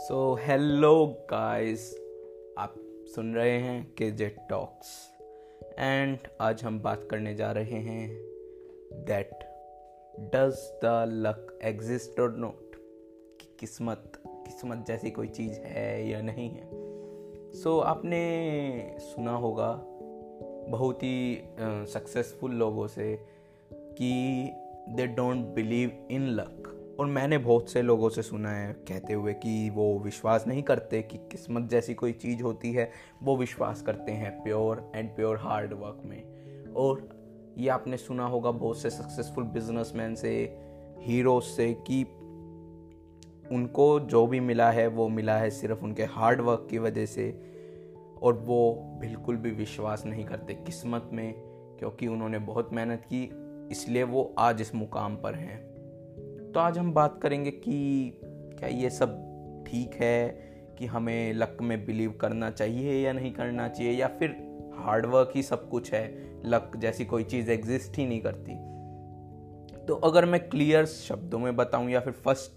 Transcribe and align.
So 0.00 0.34
hello 0.34 1.06
guys 1.06 1.94
आप 2.58 2.74
सुन 3.14 3.34
रहे 3.34 3.58
हैं 3.58 3.94
के 3.98 4.10
जे 4.10 4.28
टॉक्स 4.28 5.10
एंड 5.78 6.18
आज 6.40 6.64
हम 6.64 6.80
बात 6.80 7.08
करने 7.10 7.34
जा 7.34 7.52
रहे 7.52 7.78
हैं 7.78 8.08
that 9.04 9.30
does 10.20 10.80
the 10.82 11.04
luck 11.08 11.58
exist 11.62 12.20
or 12.20 12.36
not 12.36 12.76
कि 13.40 13.56
किस्मत 13.60 14.12
किस्मत 14.26 14.84
जैसी 14.86 15.10
कोई 15.10 15.28
चीज़ 15.28 15.52
है 15.52 16.08
या 16.08 16.22
नहीं 16.22 16.50
है? 16.50 16.68
सो 17.52 17.78
so, 17.78 17.84
आपने 17.84 18.22
सुना 18.98 19.36
होगा 19.36 19.80
बहुत 20.68 21.02
ही 21.02 21.42
सक्सेसफुल 21.66 22.52
लोगों 22.52 22.86
से 22.86 23.26
कि 23.72 24.12
they 24.88 25.06
don't 25.06 25.46
believe 25.46 26.08
in 26.10 26.26
luck 26.28 26.76
और 27.00 27.06
मैंने 27.06 27.38
बहुत 27.38 27.70
से 27.70 27.82
लोगों 27.82 28.08
से 28.08 28.22
सुना 28.22 28.50
है 28.50 28.72
कहते 28.72 29.12
हुए 29.12 29.32
कि 29.32 29.70
वो 29.70 29.98
विश्वास 29.98 30.46
नहीं 30.46 30.62
करते 30.62 31.02
कि 31.02 31.18
किस्मत 31.18 31.70
जैसी 31.70 31.94
कोई 31.94 32.12
चीज़ 32.12 32.42
होती 32.42 32.72
है, 32.72 32.90
वो 33.22 33.36
विश्वास 33.36 33.82
करते 33.82 34.12
हैं 34.12 34.42
pure 34.42 34.92
and 34.94 35.16
pure 35.16 35.36
hard 35.36 35.72
work 35.72 36.02
में। 36.04 36.22
और 36.72 37.08
ये 37.58 37.68
आपने 37.68 37.96
सुना 37.96 38.26
होगा 38.26 38.50
बहुत 38.50 38.78
से 38.78 38.90
सक्सेसफुल 38.90 39.44
बिजनेसमैन 39.44 40.14
से, 40.14 40.58
हीरोज 40.98 41.42
से 41.42 41.74
कि 41.90 42.04
उनको 43.52 44.00
जो 44.00 44.26
भी 44.26 44.40
मिला 44.40 44.70
है, 44.70 44.86
वो 44.86 45.08
मिला 45.08 45.38
है 45.38 45.50
सिर्फ़ 45.50 45.80
उनके 45.80 46.02
हार्ड 46.02 46.40
वर्क 46.40 46.68
की 46.70 46.78
वजह 46.78 47.06
से। 47.06 47.42
और 48.22 48.34
वो 48.34 48.74
बिल्कुल 49.00 49.36
भी 49.36 49.50
विश्वास 49.50 50.06
नहीं 50.06 50.24
करते 50.24 50.54
किस्मत 50.54 51.10
में, 51.12 51.34
क्योंकि 51.78 52.06
उन्होंने 52.06 52.38
बहुत 52.38 52.72
मेहनत 52.72 53.02
की, 53.12 53.30
इसलिए 53.72 54.02
वो 54.02 54.34
आज 54.38 54.60
इस 54.60 54.74
मुकाम 54.74 55.16
पर 55.16 55.34
हैं। 55.34 55.69
तो 56.54 56.60
आज 56.60 56.78
हम 56.78 56.92
बात 56.92 57.20
करेंगे 57.22 57.50
कि 57.50 58.20
क्या 58.58 58.68
ये 58.68 58.90
सब 58.90 59.08
ठीक 59.66 59.94
है? 59.94 60.28
कि 60.78 60.86
हमें 60.86 61.32
लक 61.32 61.56
में 61.62 61.86
बिलीव 61.86 62.12
करना 62.12 62.50
चाहिए 62.50 63.06
या 63.06 63.12
नहीं 63.12 63.32
करना 63.32 63.68
चाहिए? 63.68 63.92
या 63.92 64.08
फिर 64.08 64.30
हार्डवर्क 64.78 65.32
ही 65.34 65.42
सब 65.42 65.68
कुछ 65.68 65.92
है? 65.92 66.30
लक 66.44 66.72
जैसी 66.76 67.04
कोई 67.04 67.24
चीज़ 67.24 67.50
एग्जिस्ट 67.50 67.98
ही 67.98 68.06
नहीं 68.06 68.20
करती। 68.20 68.52
तो 69.86 69.94
अगर 69.94 70.24
मैं 70.24 70.48
क्लियर 70.48 70.86
शब्दों 70.86 71.38
में 71.38 71.56
बताऊँ 71.56 71.90
या 71.90 72.00
फिर 72.00 72.12
फ़र्स्ट 72.12 72.52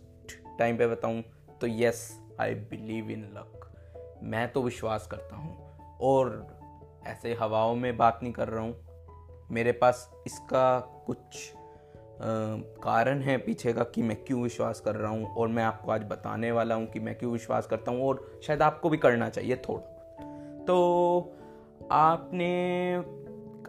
टाइम 0.60 0.78
पे 0.78 0.88
बताऊँ 0.88 1.24
तो 1.62 1.68
yes 1.68 2.22
I 2.40 2.56
believe 2.56 3.10
in 3.10 3.24
luck 3.24 3.72
मैं 4.24 4.52
तो 4.52 4.62
विश्वास 4.62 5.08
करता 5.08 5.36
हूँ। 5.36 5.78
और 6.02 6.58
ऐसे 7.06 7.34
हवाओं 7.34 7.76
में 7.76 7.98
बात 7.98 8.20
नहीं 8.24 8.34
कर 8.34 8.48
रहा 8.48 8.64
हूँ। 8.64 8.76
मेरे 9.52 9.72
पास 9.72 10.14
इसका 10.28 10.80
कुछ 10.80 11.54
कारण 12.84 13.20
है 13.20 13.38
पीछे 13.38 13.74
का 13.74 13.84
कि 13.84 14.02
मैं 14.02 14.24
क्यों 14.24 14.42
विश्वास 14.42 14.80
कर 14.80 14.96
रहा 14.96 15.12
हूँ 15.12 15.36
और 15.36 15.48
मैं 15.48 15.64
आपको 15.64 15.92
आज 15.92 16.04
बताने 16.04 16.52
वाला 16.52 16.76
हूँ 16.76 16.86
कि 16.88 17.00
मैं 17.00 17.18
क्यों 17.18 17.32
विश्वास 17.32 17.68
करता 17.68 17.92
हूँ 17.92 18.04
और 18.04 18.40
शायद 18.44 18.62
आपको 18.62 18.90
भी 18.90 18.98
करना 18.98 19.30
चाहिए 19.30 19.56
थोड़ा। 19.56 19.82
तो 20.68 21.34
आपने, 21.92 22.96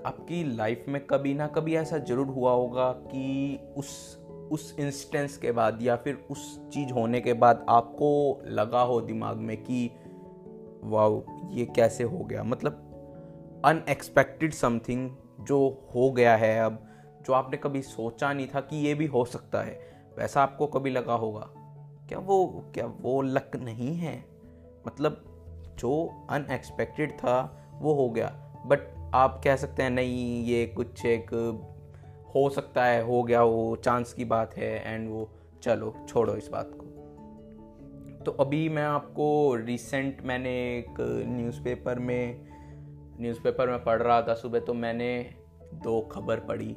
आपकी 0.06 0.56
लाइफ 0.56 0.84
में 0.88 1.06
कभी 1.06 1.34
ना 1.34 1.46
कभी 1.46 1.76
ऐसा 1.76 1.98
ज़रूर 1.98 2.26
हुआ 2.26 2.52
होगा 2.52 2.92
कि 2.92 3.58
उस 3.76 4.20
उस 4.52 4.76
इंस्टेंस 4.78 5.36
के 5.36 5.52
बाद 5.52 5.78
या 5.82 5.96
फिर 5.96 6.26
उस 6.30 6.68
चीज़ 6.68 6.92
होने 6.92 7.20
के 7.20 7.32
बाद 7.32 7.66
आपको 7.68 8.42
लगा 8.46 8.80
हो 8.80 9.00
दिमाग 9.00 9.36
में 9.36 9.56
कि 9.56 9.90
वाह 10.82 11.08
ये 11.58 11.64
कैसे 11.66 12.04
हो 12.04 12.18
गया? 12.18 12.42
मतलब 12.42 12.72
अनएक्सपेक्टेड 13.64 14.52
समथिंग 14.52 15.10
जो 15.40 15.88
हो 15.94 16.10
गया 16.10 16.36
है 16.36 16.64
अब। 16.64 16.86
जो 17.26 17.32
आपने 17.32 17.56
कभी 17.56 17.82
सोचा 17.82 18.32
नहीं 18.32 18.46
था 18.46 18.60
कि 18.60 18.76
ये 18.76 18.94
भी 18.94 19.06
हो 19.06 19.24
सकता 19.24 19.62
है। 19.62 19.80
वैसा 20.18 20.42
आपको 20.42 20.66
कभी 20.66 20.90
लगा 20.90 21.14
होगा? 21.14 21.50
क्या 22.08 22.18
वो 22.18 22.64
क्या 22.74 22.86
वो 22.86 23.22
लक 23.22 23.50
नहीं 23.56 23.96
है? 23.96 24.24
मतलब 24.86 25.24
जो 25.78 26.26
अनएक्सपेक्टेड 26.30 27.12
था, 27.12 27.68
वो 27.74 27.94
हो 27.94 28.10
गया। 28.10 28.28
बट 28.66 29.10
आप 29.14 29.40
कह 29.44 29.56
सकते 29.56 29.82
हैं, 29.82 29.90
नहीं, 29.90 30.44
ये 30.44 30.66
कुछ 30.66 31.06
एक 31.06 31.30
हो 32.34 32.50
सकता 32.50 32.84
है, 32.84 33.02
हो 33.02 33.22
गया, 33.22 33.42
वो 33.42 33.76
चांस 33.76 34.12
की 34.12 34.24
बात 34.24 34.54
है 34.56 34.94
एंड 34.94 35.10
वो 35.10 35.30
चलो, 35.62 35.94
छोड़ो 36.08 36.36
इस 36.36 36.48
बात 36.48 36.70
को। 36.74 36.84
तो 38.24 38.32
अभी 38.32 38.68
मैं 38.68 38.82
आपको 38.82 39.54
रिसेंट 39.54 40.22
मैंने 40.22 40.50
एक 40.50 41.24
न्यूज़पेपर 41.26 41.98
में 41.98 42.48
न्यूज़पेपर 43.20 43.70
में 43.70 43.84
पढ़ 43.84 44.02
रहा 44.02 44.22
था 44.22 44.34
सुबह 44.34 44.60
तो 44.60 44.74
मैंने 44.74 45.34
दो 45.74 46.00
खबर 46.00 46.40
पढ़ी। 46.40 46.76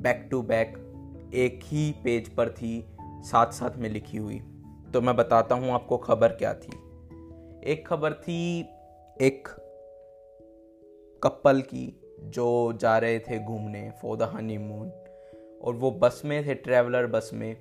बैक 0.00 0.28
टू 0.30 0.42
बैक 0.42 0.76
एक 1.34 1.60
ही 1.62 1.90
पेज 2.04 2.28
पर 2.28 2.48
थी, 2.48 2.84
साथ 3.22 3.52
साथ 3.52 3.76
में 3.76 3.88
लिखी 3.88 4.18
हुई। 4.18 4.38
तो 4.92 5.00
मैं 5.00 5.16
बताता 5.16 5.54
हूँ 5.54 5.70
आपको 5.70 5.96
खबर 5.96 6.28
क्या 6.28 6.54
थी। 6.54 6.72
एक 7.70 7.86
खबर 7.86 8.12
थी 8.12 8.60
एक 9.20 9.48
कपल 11.22 11.60
की 11.60 12.00
जो 12.20 12.72
जा 12.72 12.98
रहे 12.98 13.18
थे 13.18 13.38
घूमने 13.38 13.90
फॉर 14.02 14.16
द 14.16 14.22
हनीमून 14.22 14.90
और 15.62 15.74
वो 15.74 15.90
बस 15.90 16.22
में 16.24 16.46
थे 16.46 16.54
ट्रैवलर 16.54 17.06
बस 17.06 17.30
में। 17.34 17.56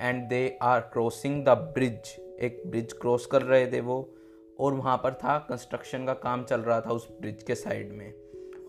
And 0.00 0.28
they 0.28 0.58
are 0.62 0.80
crossing 0.80 1.44
the 1.44 1.48
bridge 1.48 2.16
एक 2.40 2.62
ब्रिज 2.66 2.92
क्रॉस 2.92 3.26
कर 3.26 3.42
रहे 3.42 3.66
थे 3.66 3.80
वो। 3.80 4.14
और 4.60 4.74
वहाँ 4.74 4.96
पर 4.96 5.14
था 5.14 5.38
कंस्ट्रक्शन 5.38 6.06
का 6.06 6.14
काम 6.14 6.44
चल 6.44 6.60
रहा 6.60 6.80
था 6.80 6.90
उस 6.90 7.08
ब्रिज 7.20 7.42
के 7.42 7.54
साइड 7.54 7.92
में। 7.92 8.12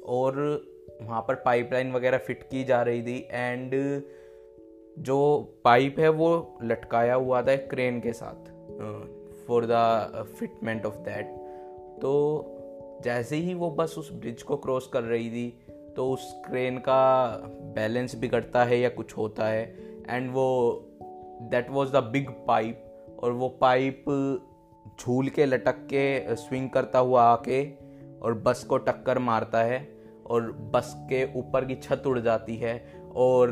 और 0.05 0.33
वहाँ 1.01 1.21
पर 1.21 1.35
पाइपलाइन 1.35 1.91
वगैरह 1.91 2.17
फिट 2.17 2.43
की 2.43 2.63
जा 2.63 2.81
रही 2.81 3.03
थी 3.03 3.27
एंड 3.31 3.71
जो 4.99 5.49
पाइप 5.63 5.99
है 5.99 6.09
वो 6.09 6.57
लटकाया 6.63 7.15
हुआ 7.15 7.41
था 7.41 7.55
क्रेन 7.55 7.99
के 7.99 8.13
साथ 8.13 8.51
for 9.47 9.65
the 9.65 9.73
fitment 10.39 10.85
of 10.85 10.95
that 10.95 11.25
तो 12.01 12.45
जैसे 13.03 13.35
ही 13.35 13.53
वो 13.53 13.69
बस 13.69 13.95
उस 13.97 14.13
ब्रिज 14.13 14.43
को 14.43 14.57
क्रॉस 14.57 14.87
कर 14.87 15.03
रही 15.03 15.29
थी 15.29 15.59
तो 15.95 16.11
उस 16.11 16.41
क्रेन 16.45 16.77
का 16.77 17.27
बैलेंस 17.75 18.15
बिगड़ता 18.15 18.63
है 18.63 18.79
या 18.79 18.89
कुछ 18.89 19.17
होता 19.17 19.45
है 19.45 19.77
एंड 20.09 20.31
वो 20.31 20.79
that 21.41 21.69
was 21.69 21.91
the 21.91 21.95
big 21.95 22.29
pipe 22.29 22.85
और 23.23 23.31
वो 23.31 23.49
पाइप 23.49 24.05
झूल 25.01 25.27
के 25.27 25.45
लटक 25.45 25.75
के 25.77 26.35
स्विंग 26.35 26.69
करता 26.69 26.99
हुआ 26.99 27.23
आके, 27.23 27.71
और 28.21 28.33
बस 28.33 28.63
को 28.63 28.77
टक्कर 28.77 29.19
मारता 29.19 29.63
है 29.63 30.02
और 30.27 30.51
बस 30.51 30.93
के 30.97 31.39
ऊपर 31.39 31.65
की 31.65 31.75
छत 31.75 32.03
उड़ 32.07 32.19
जाती 32.19 32.55
है 32.55 32.85
और 33.15 33.49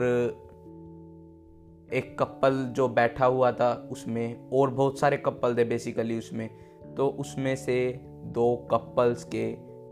एक 1.93 2.19
कपल 2.19 2.65
जो 2.65 2.87
बैठा 2.87 3.25
हुआ 3.25 3.51
था 3.51 3.89
उसमें, 3.91 4.49
और 4.49 4.69
बहुत 4.69 4.99
सारे 4.99 5.17
कपल 5.17 5.55
थे 5.57 5.63
बेसिकली 5.63 6.17
उसमें। 6.17 6.49
तो 6.95 7.07
उसमें 7.07 7.55
से 7.55 7.99
दो 8.07 8.55
कपल्स 8.55 9.23
के, 9.23 9.51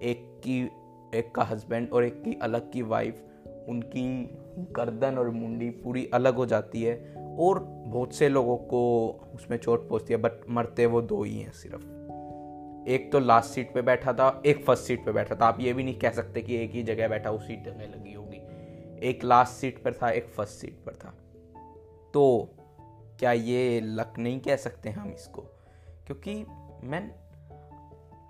एक 0.09 0.41
की, 0.47 0.69
एक 1.17 1.35
का 1.35 1.44
हस्बैंड 1.44 1.91
और 1.94 2.06
एक 2.06 2.23
की 2.23 2.40
अलग 2.41 2.72
की 2.72 2.81
वाइफ 2.81 3.25
उनकी 3.69 4.29
गर्दन 4.72 5.17
और 5.17 5.29
मुंडी 5.29 5.69
पूरी 5.69 6.09
अलग 6.13 6.35
हो 6.35 6.46
जाती 6.46 6.84
है। 6.84 7.16
और 7.40 7.59
बहुत 7.88 8.13
से 8.13 8.29
लोगों 8.29 8.57
को 8.57 9.09
उसमें 9.35 9.57
चोट 9.57 9.90
पहुँचती 9.90 10.13
है 10.13 10.19
बट 10.19 10.31
मरते 10.50 10.85
वो 10.85 11.01
दो 11.01 11.23
ही 11.23 11.40
हैं 11.40 11.51
सिर्फ़। 11.51 11.98
एक 12.89 13.11
तो 13.11 13.19
लास्ट 13.19 13.50
सीट 13.50 13.73
पे 13.73 13.81
बैठा 13.81 14.13
था, 14.13 14.41
एक 14.45 14.66
फ़र्स्ट 14.66 14.83
सीट 14.83 15.05
पे 15.05 15.11
बैठा 15.11 15.35
था। 15.35 15.45
आप 15.45 15.59
ये 15.59 15.73
भी 15.73 15.83
नहीं 15.83 16.00
कह 16.00 16.09
सकते 16.09 16.41
कि 16.41 16.55
एक 16.55 16.72
ही 16.72 16.83
जगह 16.83 17.07
बैठा, 17.07 17.31
उसी 17.31 17.63
जगह 17.63 17.83
लगी 17.83 18.13
होगी। 18.13 18.38
एक 19.07 19.23
लास्ट 19.23 19.53
सीट 19.53 19.83
पर 19.83 19.94
था, 19.94 20.09
एक 20.09 20.27
फ़र्स्ट 20.27 20.53
सीट 20.53 20.79
पर 20.85 20.94
था। 20.94 21.17
तो 22.13 22.49
क्या 23.19 23.31
ये 23.31 23.81
लक 23.83 24.13
नहीं 24.19 24.39
कह 24.39 24.55
सकते 24.55 24.89
हम 24.89 25.09
इसको? 25.09 25.41
क्योंकि 26.05 26.45
मैं, 26.83 27.11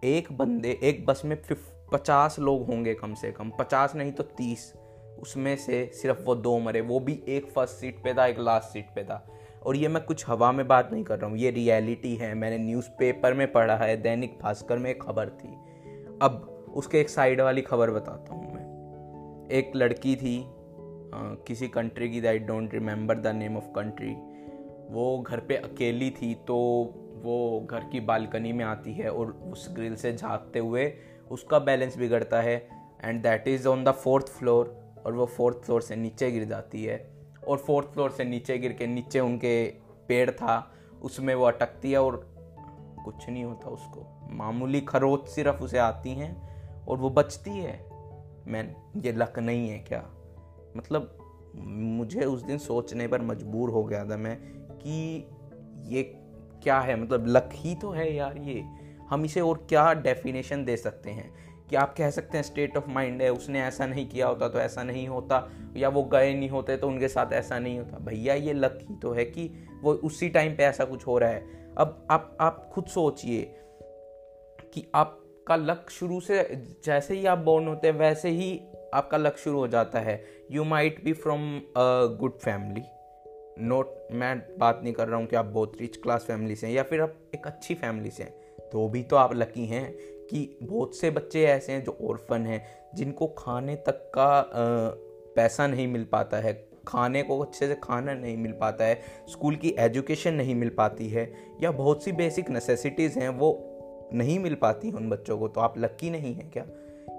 एक 0.03 0.31
बंदे, 0.31 0.80
एक 0.84 1.06
बस 1.06 1.22
में 1.25 1.36
फिफ, 1.36 1.74
पचास 1.92 2.40
लोग 2.40 2.68
होंगे 2.68 2.94
कम 2.94 3.14
से 3.14 3.31
कम। 3.31 3.50
पचास 3.50 3.96
नहीं 3.96 4.12
तो 4.12 4.24
तीस। 4.24 4.74
उसमें 5.19 5.56
से 5.56 5.92
सिर्फ़ 5.94 6.22
वो 6.22 6.36
दो 6.36 6.59
मरे। 6.59 6.81
वो 6.81 7.00
भी 7.00 7.24
एक 7.28 7.51
फ़र्स्ट 7.51 7.74
सीट 7.74 8.04
पे 8.04 8.13
था, 8.13 8.25
एक 8.25 8.39
लास्ट 8.39 8.69
सीट 8.69 8.88
पे 8.95 9.04
था। 9.04 9.38
और 9.64 9.76
ये 9.76 9.88
मैं 9.88 10.04
कुछ 10.04 10.28
हवा 10.28 10.52
में 10.52 10.68
बात 10.68 10.90
नहीं 10.94 11.04
कर 11.04 11.20
रहा 11.20 11.30
हूँ। 11.30 11.38
ये 11.38 11.52
रियलिटी 11.52 12.16
है 12.16 12.34
मैंने 12.34 12.58
न्यूज़पेपर 12.58 13.34
में 13.34 13.52
पढ़ा 13.52 13.76
है 13.76 13.98
दैनिक 14.02 14.38
भास्कर 14.42 14.78
में 14.78 14.90
एक 14.92 15.04
खबर 15.04 15.30
थी। 15.30 15.50
अब 16.22 16.46
उसके 16.76 17.00
एक 17.00 17.10
साइड 17.10 17.42
वाली 17.42 17.62
खबर 17.62 17.92
बताता 17.92 18.34
हूँ 18.34 18.54
मैं। 18.54 19.48
एक 19.52 19.72
लड़की 19.76 20.16
थी 20.16 20.40
आ, 20.40 21.20
किसी 21.48 21.68
कंट्री 21.68 22.10
की 22.10 22.26
I 22.28 22.40
don't 22.40 22.74
remember 22.74 23.16
the 23.16 23.28
name 23.28 23.58
of 23.58 23.68
country 23.76 24.16
वो 24.90 25.24
घर 25.28 25.40
पे 25.40 25.56
अकेली 25.56 26.10
थी 26.12 26.34
तो 26.48 26.56
वो 27.24 27.68
घर 27.72 27.84
की 27.84 28.00
बालकनी 28.00 28.52
में 28.54 28.66
आती 28.66 28.94
है 28.94 29.12
और 29.12 29.32
उस 29.52 29.68
ग्रिल 29.76 29.96
से 29.96 30.14
झाँकते 30.14 30.60
हुए 30.60 30.94
उसका 31.32 31.60
बैलेंस 31.60 31.98
बिगड़ता 31.98 32.42
है। 32.42 32.56
And 33.04 33.22
that 33.24 33.48
is 33.48 33.68
on 33.68 33.84
the 33.84 33.92
fourth 33.92 34.28
floor 34.28 34.76
और 35.06 35.14
वो 35.14 35.26
फोर्थ 35.26 35.58
फ्लोर 35.58 35.82
से 35.82 35.96
नीचे 35.96 36.32
गिर 36.32 36.44
जाती 36.44 36.84
है। 36.84 36.98
और 37.50 37.57
फोर्थ 37.57 37.88
फ्लोर 37.88 38.12
से 38.12 38.24
नीचे 38.24 38.57
गिर 38.57 38.74
के 38.74 38.88
नीचे 38.88 39.19
उनके 39.19 39.68
पेड़ 40.07 40.31
था, 40.31 40.72
उसमें 41.01 41.36
वो 41.36 41.46
अटकती 41.46 41.92
है 41.92 42.01
और 42.01 42.36
कुछ 43.06 43.30
नहीं 43.30 43.44
होता 43.44 43.69
उसको। 43.69 44.28
मामूली 44.31 44.81
खरोच 44.81 45.28
सिर्फ़ 45.28 45.63
उसे 45.63 45.78
आती 45.78 46.10
हैं 46.10 46.50
और 46.86 46.98
वो 46.98 47.10
बचती 47.10 47.51
है। 47.51 47.90
मैन 48.48 48.75
ये 48.98 49.12
लक 49.12 49.40
नहीं 49.40 49.69
है 49.69 49.80
क्या? 49.80 50.10
मतलब 50.78 51.18
मुझे 51.66 52.22
उस 52.22 52.42
दिन 52.42 52.57
सोचने 52.57 53.07
पर 53.07 53.22
मजबूर 53.22 53.69
हो 53.69 53.84
गया 53.84 54.06
था 54.06 54.18
मैं 54.18 54.38
कि 54.72 55.28
ये 55.86 56.04
क्या 56.63 56.80
है? 56.80 56.96
मतलब 56.96 57.28
लक 57.28 57.50
ही 57.54 57.75
तो 57.75 57.92
है 57.92 58.16
यार 58.16 58.38
ये। 58.38 58.66
हम 59.10 59.25
इसे 59.25 59.42
और 59.42 59.66
क्या 59.69 59.94
डेफिनेशन 59.94 60.66
दे 60.66 60.78
सकते 60.78 61.12
हैं? 61.12 61.49
कि 61.69 61.75
आप 61.75 61.94
कह 61.98 62.10
सकते 62.10 62.38
हैं 62.38 62.44
स्टेट 62.44 62.77
ऑफ़ 62.77 62.89
माइंड 62.89 63.21
है, 63.21 63.30
उसने 63.31 63.62
ऐसा 63.62 63.86
नहीं 63.86 64.07
किया 64.10 64.27
होता 64.27 64.48
तो 64.50 64.60
ऐसा 64.60 64.83
नहीं 64.83 65.07
होता, 65.07 65.48
या 65.77 65.89
वो 65.89 66.04
गए 66.04 66.33
नहीं 66.33 66.50
होते 66.50 66.77
तो 66.77 66.88
उनके 66.88 67.07
साथ 67.07 67.33
ऐसा 67.33 67.60
नहीं 67.60 67.80
होता। 67.80 67.98
भैया, 67.98 68.33
ये 68.33 68.54
लक 68.54 68.77
ही 68.81 68.95
तो 68.95 69.12
है 69.12 69.25
कि 69.25 69.50
वो 69.81 69.94
उसी 69.94 70.30
टाइम 70.30 70.56
पे 70.56 70.63
ऐसा 70.63 70.86
कुछ 70.86 71.07
हो 71.07 71.18
रहा 71.18 71.30
है। 71.30 71.74
अब 71.77 72.07
आप 72.12 72.38
आप 72.42 72.69
खुद 72.74 72.86
सोचिए 72.86 73.42
कि 74.74 74.86
आपका 74.95 75.56
लक 75.56 75.89
शुरू 75.89 76.19
से 76.19 76.44
जैसे 76.86 77.16
ही 77.16 77.25
आप 77.25 77.38
बोर्न 77.38 77.68
होते 77.68 77.88
हैं, 77.88 77.95
वैसे 77.95 78.30
ही 78.30 78.60
आपका 78.94 79.18
लक 79.18 79.38
शुरू 79.38 79.57
हो 79.60 79.68
जाता 79.68 80.00
है। 80.00 80.24
You 80.51 80.63
might 80.63 81.04
be 81.04 81.13
from 81.13 81.57
a 81.57 82.18
good 82.19 82.38
family 82.38 82.83
not 83.62 83.95
मैं 84.12 84.38
बात 84.57 84.80
नहीं 84.83 84.94
कर 84.94 85.07
रहा 85.07 85.19
हूँ 85.19 85.27
कि 85.27 85.36
आप 85.36 85.45
बहुत 85.45 85.72
रिच 85.81 85.98
क्लास 85.98 86.25
फैमिली 86.27 86.56
से 86.56 86.68
हैं 86.68 86.74
या 86.74 86.83
फिर 86.83 87.01
आप 87.01 87.15
एक 87.36 87.48
अच्छी 87.48 87.75
फैमिली 87.75 88.10
से 88.10 88.24
हैं 88.24 88.69
तो 88.72 88.88
भी 88.89 89.04
तो 89.04 89.15
आप 89.15 89.33
लकी 89.36 89.65
हैं 89.65 89.83
कि 90.30 90.58
बहुत 90.64 90.96
से 90.96 91.10
बच्चे 91.12 91.44
ऐसे 91.46 91.72
हैं 91.72 91.84
जो 91.84 91.98
ऑर्फन 92.10 92.46
हैं, 92.46 92.64
जिनको 92.96 93.28
खाने 93.28 93.76
तक 93.76 94.12
का 94.16 94.50
पैसा 95.36 95.68
नहीं 95.68 95.88
मिल 95.88 96.04
पाता 96.04 96.38
है। 96.38 96.54
खाने 96.88 97.24
को 97.24 97.40
अच्छे 97.40 97.68
से 97.68 97.76
खाना 97.76 98.14
नहीं 98.14 98.38
मिल 98.38 98.52
पाता 98.52 98.86
है, 98.86 99.02
स्कूल 99.30 99.56
की 99.56 99.76
एजुकेशन 99.80 100.34
नहीं 100.34 100.56
मिल 100.56 100.70
पाती 100.70 101.10
है, 101.10 101.31
या 101.64 101.72
बहुत 101.72 102.04
सी 102.04 102.12
बेसिक 102.12 102.50
नेसेसिटीज़ 102.50 103.20
हैं, 103.20 103.30
वो 103.30 104.10
नहीं 104.14 104.40
मिल 104.40 104.56
पाती 104.56 104.92
उन 104.92 105.10
बच्चों 105.10 105.38
को 105.38 105.48
तो 105.48 105.62
आप 105.62 105.78
लक्की 105.78 106.10
नहीं 106.10 106.34
हैं 106.36 106.50
क्या? 106.52 106.66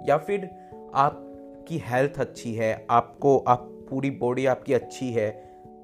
या 0.09 0.17
फिर 0.19 0.49
आपकी 0.95 1.79
हेल्थ 1.87 2.21
अच्छी 2.21 2.55
है, 2.55 2.87
आपको, 2.91 3.39
आप 3.39 3.69
पूरी 3.91 4.11
बॉडी 4.11 4.47
आपकी 4.47 4.73
अच्छी 4.73 5.13
है 5.13 5.31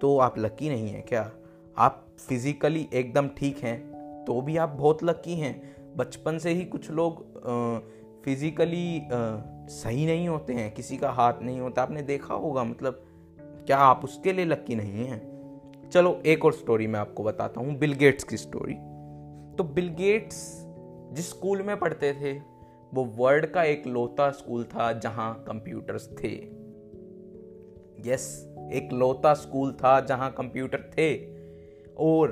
तो 0.00 0.19
आप 0.19 0.38
लकी 0.38 0.69
नहीं 0.69 0.88
हैं 0.88 1.02
क्या? 1.02 1.31
आप 1.79 2.06
फिज़िकली 2.29 2.88
एकदम 2.94 3.29
ठीक 3.29 3.58
हैं 3.58 4.25
तो 4.25 4.40
भी 4.40 4.56
आप 4.56 4.69
बहुत 4.69 5.05
लकी 5.05 5.34
हैं। 5.34 5.75
बचपन 5.96 6.38
से 6.38 6.50
ही 6.50 6.64
कुछ 6.64 6.90
लोग 6.90 7.25
फिज़िकली 8.25 9.08
सही 9.70 10.06
नहीं 10.06 10.28
होते 10.28 10.52
हैं, 10.52 10.72
किसी 10.75 10.96
का 10.96 11.10
हाथ 11.10 11.43
नहीं 11.43 11.60
होता। 11.60 11.82
आपने 11.82 12.02
देखा 12.02 12.34
होगा 12.34 12.64
मतलब 12.64 13.02
क्या 13.66 13.78
आप 13.78 14.04
उसके 14.04 14.32
लिए 14.32 14.44
लक्की 14.44 14.75
नहीं 14.75 15.06
हैं? 15.06 15.20
चलो, 15.93 16.20
एक 16.26 16.44
और 16.44 16.52
स्टोरी 16.52 16.87
मैं 16.87 17.00
आपको 17.00 17.25
बताता 17.25 17.60
हूँ 17.60 17.76
बिल 17.78 17.93
गेट्स 17.94 18.25
की 18.25 18.37
स्टोरी 18.37 18.75
तो 19.56 19.64
बिल 19.64 19.88
गेट्स 19.88 20.43
जिस 21.14 21.28
स्कूल 21.28 21.62
में 21.62 21.76
पढ़ते 21.78 22.12
थे, 22.12 22.32
वो 22.94 23.04
वर्ल्ड 23.16 23.46
का 23.46 23.62
एक 23.64 23.87
लोता 23.87 24.31
स्कूल 24.31 24.64
था 24.64 24.93
जहाँ 24.94 25.32
कंप्यूटर्स 25.46 26.08
थे। 26.19 26.32
यस 28.06 28.26
एक 28.72 28.93
लोता 28.93 29.32
स्कूल 29.34 29.72
था 29.75 29.98
जहाँ 30.00 30.31
कंप्यूटर 30.32 30.90
थे। 30.93 31.14
और 31.98 32.31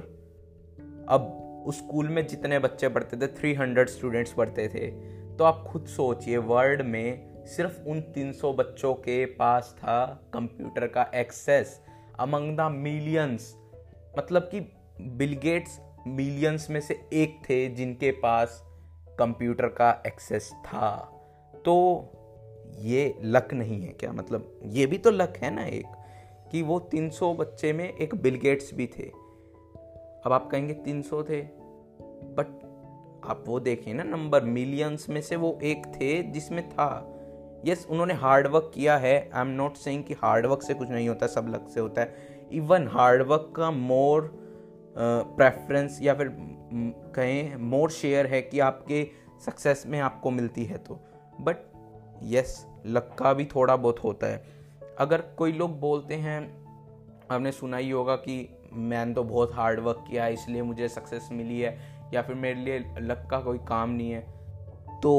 अब 1.08 1.40
उस 1.64 1.78
स्कूल 1.78 2.08
में 2.08 2.26
जितने 2.26 2.58
बच्चे 2.58 2.88
पढ़ते 2.88 3.16
थे 3.16 3.26
300 3.26 3.88
स्टूडेंट्स 3.88 4.32
पढ़ते 4.32 4.69
थे। 4.69 4.90
तो 5.37 5.44
आप 5.44 5.64
खुद 5.69 5.87
सोचिए, 5.87 6.37
वर्ल्ड 6.37 6.82
में 6.82 7.34
सिर्फ़ 7.46 7.81
उन 7.82 8.00
300 8.00 8.52
बच्चों 8.52 8.94
के 8.94 9.25
पास 9.26 9.75
था 9.78 10.20
कंप्यूटर 10.34 10.87
का 10.87 11.11
एक्सेस 11.14 11.81
अमंग 12.20 12.56
द 12.56 12.61
मिलियंस 12.61 13.56
मतलब 14.19 14.43
कि 14.43 14.61
बिल 15.00 15.34
गेट्स 15.34 15.81
मिलियंस 16.06 16.70
में 16.70 16.81
से 16.81 16.94
एक 17.12 17.40
थे 17.50 17.69
जिनके 17.69 18.11
पास 18.11 18.62
कंप्यूटर 19.19 19.66
का 19.66 20.02
एक्सेस 20.06 20.50
था। 20.52 20.90
तो 21.64 21.75
ये 22.78 23.19
लक 23.22 23.55
नहीं 23.55 23.82
है 23.82 23.93
क्या? 23.93 24.12
मतलब 24.12 24.61
ये 24.64 24.87
भी 24.87 24.99
तो 24.99 25.11
लक 25.11 25.34
है 25.37 25.55
ना 25.55 25.64
एक, 25.64 25.87
कि 26.52 26.62
वो 26.62 26.78
300 26.94 27.34
बच्चे 27.34 27.72
में 27.72 27.96
एक 27.96 28.14
बिल 28.14 28.34
गेट्स 28.34 28.75
भी 28.75 28.87
थे। 28.87 29.24
अब 30.25 30.32
आप 30.32 30.50
कहेंगे 30.50 30.75
300 30.75 31.23
थे। 31.23 31.41
बट 32.37 32.47
आप 33.26 33.44
वो 33.47 33.61
देखिए 33.61 33.94
ना 33.94 34.03
नंबर 34.03 34.44
मिलियंस 34.44 35.06
में 35.09 35.21
से 35.21 35.37
वो 35.37 35.59
एक 35.62 35.87
थे 35.87 36.23
जिसमें 36.23 36.69
था। 36.69 37.11
यस 37.67 37.82
yes, 37.82 37.91
उन्होंने 37.91 38.15
हार्ड 38.15 38.47
वर्क 38.47 38.71
किया 38.75 38.97
है। 38.97 39.31
आई 39.35 39.41
एम 39.41 39.49
नॉट 39.49 39.76
सेइंग 39.76 40.05
कि 40.05 40.15
हार्ड 40.15 40.47
वर्क 40.47 40.62
से 40.62 40.75
कुछ 40.75 40.91
नहीं 40.91 41.09
होता 41.09 41.26
सब 41.26 41.47
लक 41.49 41.69
से 41.69 41.81
होता 41.81 42.00
है। 42.00 42.49
इवन 42.53 42.88
हार्ड 42.88 43.23
वर्क 43.23 43.53
का 43.56 43.71
मोर 43.71 44.31
प्रेफरेंस 44.97 45.99
या 46.03 46.15
फिर 46.15 46.31
कहें 47.17 47.56
मोर 47.56 47.91
शेयर 47.91 48.26
है 48.26 48.43
कि 48.43 48.61
आपके 48.61 49.06
सक्सेस 49.44 49.85
में 49.87 49.99
आपको 50.00 50.31
मिलती 50.31 50.65
है 50.65 50.79
तो। 50.79 50.94
बट 51.41 51.56
यस 52.23 52.67
लक 52.87 53.15
का 53.19 53.32
भी 53.32 53.44
थोड़ा 53.44 53.76
बहुत 53.76 54.05
होता 54.05 54.26
है। 54.26 54.44
अगर 54.99 55.21
कोई 55.38 55.53
लोग 55.53 55.81
बोलते 55.81 56.15
हैं 56.15 56.38
आपने 57.31 57.53
सुना 57.53 57.76
ही 57.76 57.91
होगा 57.91 58.17
कि 58.17 58.37
मैंने 58.75 59.15
तो 59.15 59.25
बहुत 59.25 59.55
हार्ड 59.55 59.81
वर्क 59.81 60.05
किया 60.09 60.25
है, 60.25 60.32
इसलिए 60.35 60.62
मुझे 60.62 60.88
सक्सेस 60.88 61.29
मिली 61.32 61.61
है, 61.61 61.79
या 62.15 62.23
फिर 62.23 62.37
मेरे 62.37 62.61
लिए 62.61 62.79
लक 63.00 63.26
का 63.31 63.41
कोई 63.41 63.59
काम 63.69 63.91
नहीं 63.91 64.11
है। 64.11 64.21
तो 65.03 65.12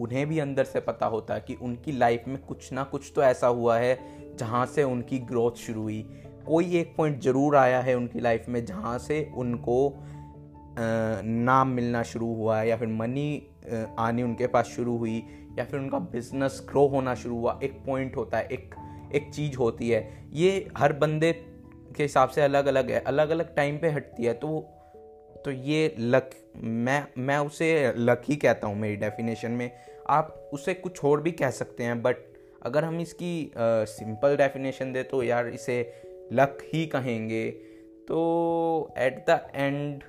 उन्हें 0.00 0.26
भी 0.28 0.38
अंदर 0.38 0.64
से 0.64 0.80
पता 0.80 1.06
होता 1.06 1.34
है 1.34 1.40
कि 1.40 1.54
उनकी 1.54 1.92
लाइफ 1.92 2.24
में 2.28 2.36
कुछ 2.38 2.72
ना 2.72 2.82
कुछ 2.84 3.12
तो 3.14 3.22
ऐसा 3.22 3.46
हुआ 3.46 3.78
है, 3.78 3.98
जहाँ 4.38 4.64
से 4.66 4.82
उनकी 4.82 5.18
ग्रोथ 5.20 5.56
शुरू 5.56 5.82
हुई। 5.82 6.02
कोई 6.46 6.76
एक 6.76 6.94
पॉइंट 6.96 7.20
ज़रूर 7.22 7.56
आया 7.56 7.80
है 7.80 7.94
उनकी 7.94 8.20
लाइफ 8.20 8.44
में, 8.48 8.64
जहाँ 8.66 8.98
से 8.98 9.30
उनको 9.36 9.92
नाम 10.78 11.68
मिलना 11.68 12.02
शुरू 12.02 12.34
हुआ 12.34 12.62
या 12.62 12.76
फिर 12.76 12.88
मनी 12.88 13.42
आनी 13.98 14.22
उनके 14.22 14.46
पास 14.46 14.66
शुरू 14.66 14.96
हुई, 14.98 15.22
या 15.58 15.64
फिर 15.64 15.80
उनका 15.80 15.98
बिज़नेस 15.98 16.60
ग्रो 16.70 16.86
होना 16.88 17.14
शुरू 17.14 17.36
हुआ। 17.36 17.58
एक 17.62 17.72
पॉइंट 17.86 18.16
होता 18.16 18.38
है, 18.38 18.46
एक 18.46 18.74
एक 19.14 19.30
चीज़ 19.34 19.56
होती 19.56 19.88
है। 19.90 20.28
ये 20.32 20.68
हर 20.78 20.92
बंदे 20.92 21.30
के 21.90 22.02
हिसाब 22.02 22.28
से 22.28 22.40
अलग 22.40 22.66
अलग 22.66 22.90
है, 22.90 23.00
अलग 23.00 23.30
अलग 23.30 23.54
टाइम 23.56 23.78
पे 23.78 23.88
हटती 23.90 24.24
है 24.24 24.34
तो 24.34 24.58
तो 25.44 25.50
ये 25.50 25.94
लक 25.98 26.30
मैं 26.56 27.04
मैं 27.18 27.38
उसे 27.38 27.70
लक 27.96 28.22
ही 28.24 28.36
कहता 28.36 28.66
हूँ 28.66 28.76
मेरी 28.78 28.96
डेफिनेशन 28.96 29.50
में। 29.50 29.70
आप 30.08 30.50
उसे 30.52 30.74
कुछ 30.74 31.04
और 31.04 31.20
भी 31.22 31.30
कह 31.32 31.50
सकते 31.52 31.84
हैं 31.84 32.00
बट 32.02 32.16
अगर 32.62 32.84
हम 32.84 33.00
इसकी 33.00 33.52
सिंपल 33.56 34.36
डेफिनेशन 34.36 34.92
दे 34.92 35.02
तो 35.02 35.22
यार 35.22 35.48
इसे 35.48 35.80
लक 36.32 36.58
ही 36.74 36.84
कहेंगे। 36.86 37.48
तो 38.08 38.94
एट 38.98 39.24
द 39.30 39.40
एंड 39.54 40.02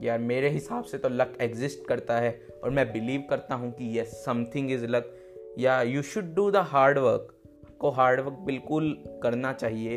यार 0.00 0.18
मेरे 0.20 0.48
हिसाब 0.50 0.84
से 0.84 0.98
तो 0.98 1.08
लक 1.08 1.36
एग्जिस्ट 1.40 1.86
करता 1.88 2.18
है, 2.18 2.30
और 2.64 2.70
मैं 2.70 2.92
बिलीव 2.92 3.24
करता 3.30 3.54
हूँ 3.54 3.72
कि 3.72 3.98
यस 3.98 4.12
समथिंग 4.24 4.70
इज़ 4.72 4.86
लक 4.86 5.12
या 5.58 5.80
you 5.82 6.02
should 6.04 6.34
do 6.34 6.50
the 6.50 6.66
hard 6.72 6.98
work 6.98 7.32
को 7.80 7.90
हार्ड 7.90 8.20
वर्क 8.20 8.38
बिल्कुल 8.46 8.92
करना 9.22 9.52
चाहिए। 9.52 9.96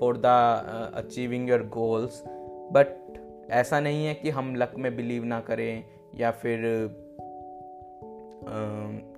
For 0.00 0.16
the 0.16 0.26
achieving 0.94 1.48
your 1.48 1.62
goals 1.62 2.22
but 2.72 2.96
ऐसा 3.50 3.80
नहीं 3.80 4.06
है 4.06 4.14
कि 4.14 4.30
हम 4.30 4.56
लक 4.56 4.72
में 4.78 4.96
बिलीव 4.96 5.24
ना 5.24 5.40
करें 5.40 5.84
या 6.14 6.30
फिर 6.30 6.58
uh, 6.58 6.90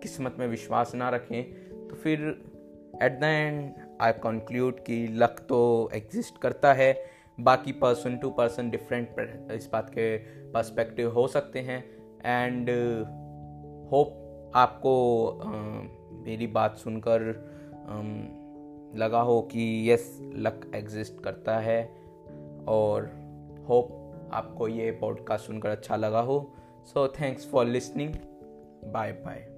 किस्मत 0.03 0.37
में 0.39 0.49
विश्वास 0.49 0.95
ना 0.95 1.11
रखें 1.11 1.45
तो 1.89 1.97
फिर 1.97 2.45
at 3.03 3.21
the 3.21 3.25
end 3.25 3.73
I 4.01 4.13
conclude 4.13 4.85
कि 4.85 5.07
लक 5.07 5.47
तो 5.49 5.91
एग्जिस्ट 5.95 6.43
करता 6.43 6.73
है। 6.73 7.05
बाकी 7.41 7.73
पर्सन 7.73 8.17
टू 8.17 8.31
पर्सन 8.31 8.71
डिफरेंट 8.71 9.09
इस 9.53 9.71
बात 9.73 9.91
के 9.91 10.19
पर्सपेक्टिव 10.51 11.13
हो 11.13 11.29
सकते 11.29 11.59
हैं। 11.59 11.97
एंड 12.25 12.71
होप 13.91 14.09
uh, 14.09 14.57
आपको 14.57 15.39
uh, 15.43 16.27
मेरी 16.27 16.47
बात 16.47 16.77
सुनकर 16.77 17.49
um, 17.85 18.48
लगा 18.95 19.21
हो 19.21 19.43
कि 19.43 19.91
यस 19.91 20.19
लक 20.23 20.73
एग्जिस्ट 20.75 21.21
करता 21.21 21.59
है 21.59 21.97
और 22.69 23.05
होप 23.69 23.95
आपको 24.33 24.69
ये 24.69 24.91
पॉडकास्ट 24.91 25.47
सुनकर 25.47 25.69
अच्छा 25.69 25.97
लगा 25.97 26.21
हो। 26.21 26.53
So 26.85 27.09
thanks 27.09 27.51
for 27.51 27.65
listening 27.65 28.15
bye 28.93 29.13
bye 29.13 29.58